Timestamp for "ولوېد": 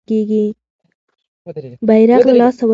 2.63-2.69